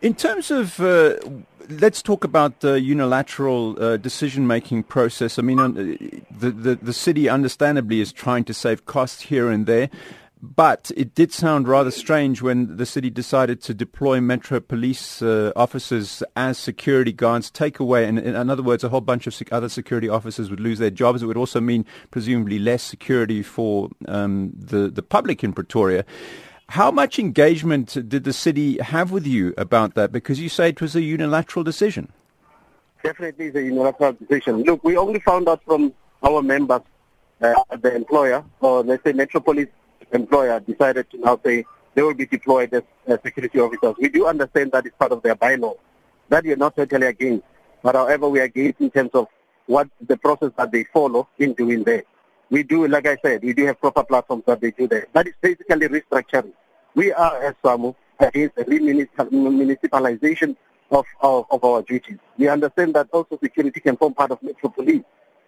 [0.00, 1.16] In terms of, uh,
[1.68, 5.40] let's talk about the unilateral uh, decision-making process.
[5.40, 5.68] I mean, uh,
[6.30, 9.90] the, the, the city understandably is trying to save costs here and there.
[10.40, 15.50] But it did sound rather strange when the city decided to deploy Metro police uh,
[15.56, 19.52] officers as security guards, take away, and in other words, a whole bunch of sec-
[19.52, 21.24] other security officers would lose their jobs.
[21.24, 26.04] It would also mean, presumably, less security for um, the, the public in Pretoria.
[26.72, 30.12] How much engagement did the city have with you about that?
[30.12, 32.12] Because you say it was a unilateral decision.
[33.02, 34.62] Definitely, it's a unilateral decision.
[34.64, 36.82] Look, we only found out from our members,
[37.40, 39.68] uh, the employer, or let's say Metro Police
[40.12, 41.64] employer, decided to now say
[41.94, 43.94] they will be deployed as uh, security officers.
[43.98, 45.74] We do understand that it's part of their bylaw.
[46.28, 47.44] That we are not totally against.
[47.82, 49.28] But however, we are against in terms of
[49.64, 52.04] what the process that they follow in doing there
[52.50, 55.06] we do, like I said, we do have proper platforms that they do there.
[55.12, 56.52] That is basically restructuring.
[56.94, 60.56] We are, as SAMWU, against the municipalization
[60.90, 62.18] of, of, of our duties.
[62.36, 65.02] We understand that also security can form part of Metro Police.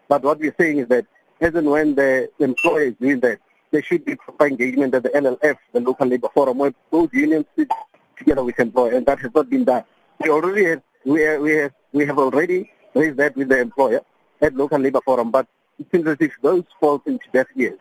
[0.08, 1.06] But what we're saying is that
[1.40, 3.38] as and when the employer is doing that,
[3.70, 7.46] there should be proper engagement at the LLF, the local labor forum, where those unions
[7.56, 7.70] sit
[8.16, 9.84] together with employer, and that has not been done.
[10.22, 14.02] We already have, we, have, we have already raised that with the employer
[14.42, 15.46] at local labor forum, but
[15.80, 17.78] it seems as if those fall into deaf ears.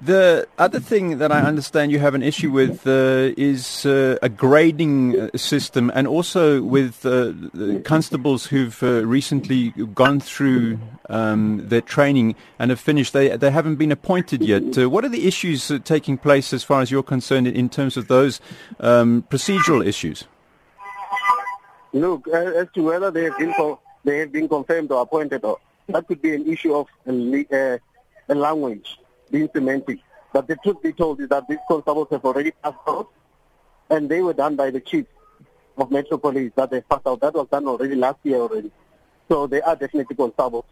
[0.00, 4.28] The other thing that I understand you have an issue with uh, is uh, a
[4.28, 7.32] grading uh, system and also with uh,
[7.84, 13.12] constables who've uh, recently gone through um, their training and have finished.
[13.12, 14.76] They, they haven't been appointed yet.
[14.76, 18.08] Uh, what are the issues taking place as far as you're concerned in terms of
[18.08, 18.40] those
[18.80, 20.24] um, procedural issues?
[21.92, 23.54] Look, as to whether they have been,
[24.02, 27.80] they have been confirmed or appointed or that could be an issue of a,
[28.28, 28.98] a language
[29.30, 29.98] being semantic.
[30.32, 33.08] But the truth be told is that these constables have already passed out,
[33.90, 35.06] and they were done by the chief
[35.76, 37.20] of Metro Police that they passed out.
[37.20, 38.70] That was done already last year already.
[39.28, 40.64] So they are definitely constables.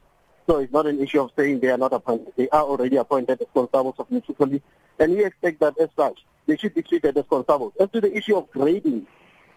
[0.46, 2.32] So it's not an issue of saying they are not appointed.
[2.36, 4.62] They are already appointed as constables of Metro Police,
[4.98, 7.72] and we expect that as such, they should be treated as constables.
[7.78, 9.06] As to the issue of grading,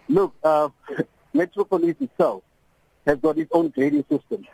[0.08, 0.68] look, uh,
[1.32, 2.42] Metro Police itself
[3.06, 4.46] has got its own grading system.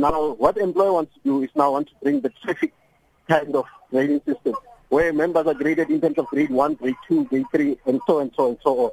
[0.00, 2.72] Now, what employer wants to do is now want to bring the traffic
[3.28, 4.54] kind of grading system,
[4.88, 8.20] where members are graded in terms of grade 1, grade 2, grade 3, and so
[8.20, 8.90] and so and so on.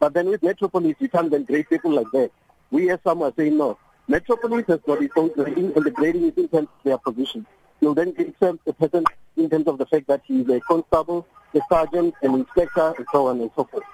[0.00, 2.30] But then with Metro Police, you can't then grade people like that.
[2.70, 3.76] We as some are saying no.
[4.08, 6.96] Metro Police has got its own grading, and the grading is in terms of their
[6.96, 7.44] position.
[7.82, 9.04] You'll then grade the person
[9.36, 13.26] in terms of the fact that he's a constable, a sergeant, an inspector, and so
[13.26, 13.84] on and so forth.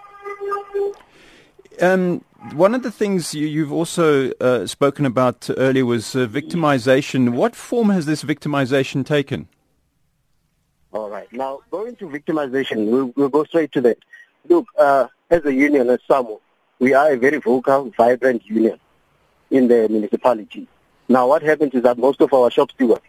[1.81, 2.25] Um,
[2.55, 7.31] one of the things you, have also uh, spoken about earlier was uh, victimization.
[7.31, 9.49] What form has this victimization taken?
[10.93, 11.33] All right.
[11.33, 13.99] Now, going to victimization, we'll, we'll go straight to that.
[14.49, 16.41] Look, uh, as a union, as SAMWU,
[16.79, 18.79] we are a very vocal, vibrant union
[19.51, 20.67] in the municipality.
[21.09, 23.03] Now, what happens is that most of our shop stewards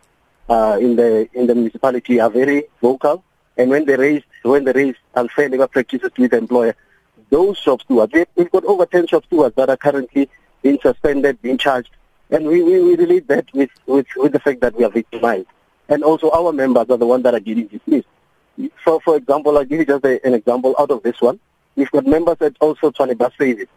[0.49, 3.23] uh, in the in the municipality are very vocal,
[3.57, 6.75] and when they raise when they raise unfair labor practices with the employer,
[7.29, 8.13] those shop stewards.
[8.35, 10.29] We've got over 10 shop stewards that are currently
[10.61, 11.89] being suspended, being charged.
[12.29, 15.47] And we, we, we relate that with, with, with the fact that we are victimized.
[15.89, 18.07] And also our members are the ones that are getting dismissed.
[18.85, 21.39] So, for example, I'll give you just a, an example out of this one.
[21.75, 23.67] We've got members at also Tshwane Bus Service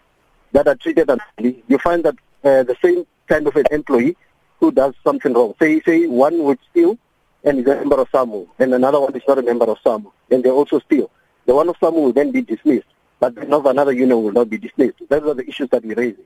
[0.53, 1.63] that are treated unfairly.
[1.67, 2.15] You find that
[2.45, 4.17] uh, the same kind of an employee
[4.61, 6.99] who does something wrong, say, say one would steal
[7.45, 10.11] and is a member of SAMWU, and another one is not a member of SAMWU,
[10.31, 11.11] and they also steal.
[11.47, 12.87] The one of SAMWU will then be dismissed
[13.21, 15.01] but of another union will not be dismissed.
[15.09, 16.25] Those are the issues that we're raising.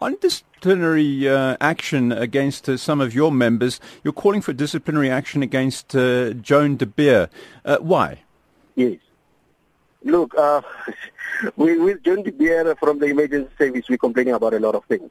[0.00, 5.42] On disciplinary uh, action against uh, some of your members, you're calling for disciplinary action
[5.42, 7.28] against uh, Joan de Beer.
[7.64, 8.20] Uh, why?
[8.76, 8.98] Yes.
[10.04, 10.62] Look, uh,
[11.56, 14.84] we, with Joan de Beer from the emergency service, we're complaining about a lot of
[14.84, 15.10] things.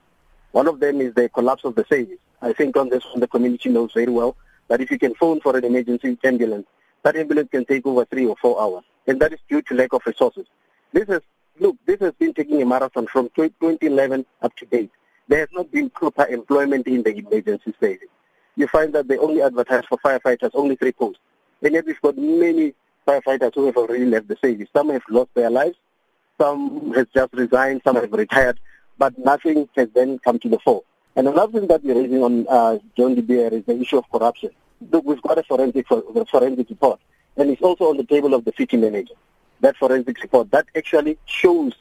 [0.52, 2.20] One of them is the collapse of the service.
[2.42, 4.38] I think on this one, the community knows very well
[4.70, 6.68] that if you can phone for an emergency ambulance,
[7.04, 9.94] that ambulance can take over three or four hours and that is due to lack
[9.94, 10.46] of resources.
[10.92, 11.22] This has,
[11.60, 14.92] look, this has been taking a marathon from 2011 up to date.
[15.28, 18.08] There has not been proper employment in the emergency service.
[18.56, 21.22] You find that they only advertise for firefighters, only three posts.
[21.62, 22.74] And yet we've got many
[23.08, 24.68] firefighters who have already left the service.
[24.74, 25.78] Some have lost their lives,
[26.40, 28.60] some have just resigned, some have retired,
[28.98, 30.84] but nothing has then come to the fore.
[31.16, 34.10] And another thing that we're raising on uh, Joan de Beer is the issue of
[34.12, 34.52] corruption.
[34.92, 37.00] Look, we've got a forensic, forensic report
[37.38, 39.14] and it's also on the table of the city manager.
[39.62, 41.74] That forensic report that actually shows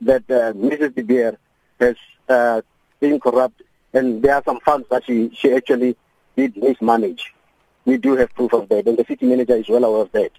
[0.00, 0.94] that uh, Mrs.
[0.94, 1.38] De Beer
[1.80, 1.96] has
[2.28, 2.62] uh,
[3.00, 3.62] been corrupt,
[3.92, 5.96] and there are some funds that she she actually
[6.36, 7.34] did mismanage.
[7.84, 10.32] We do have proof of that, and the city manager is well aware of that.